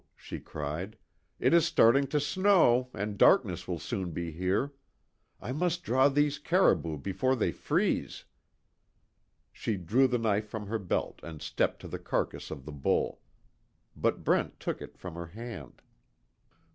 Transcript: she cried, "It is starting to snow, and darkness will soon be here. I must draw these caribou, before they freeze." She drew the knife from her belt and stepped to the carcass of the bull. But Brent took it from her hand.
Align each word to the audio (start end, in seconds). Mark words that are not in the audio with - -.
she 0.15 0.39
cried, 0.39 0.97
"It 1.39 1.53
is 1.53 1.63
starting 1.67 2.07
to 2.07 2.19
snow, 2.19 2.89
and 2.91 3.19
darkness 3.19 3.67
will 3.67 3.77
soon 3.77 4.09
be 4.13 4.31
here. 4.31 4.73
I 5.39 5.51
must 5.51 5.83
draw 5.83 6.09
these 6.09 6.39
caribou, 6.39 6.97
before 6.97 7.35
they 7.35 7.51
freeze." 7.51 8.25
She 9.53 9.77
drew 9.77 10.07
the 10.07 10.17
knife 10.17 10.47
from 10.47 10.65
her 10.65 10.79
belt 10.79 11.19
and 11.21 11.39
stepped 11.39 11.81
to 11.81 11.87
the 11.87 11.99
carcass 11.99 12.49
of 12.49 12.65
the 12.65 12.71
bull. 12.71 13.21
But 13.95 14.23
Brent 14.23 14.59
took 14.59 14.81
it 14.81 14.97
from 14.97 15.13
her 15.13 15.27
hand. 15.27 15.83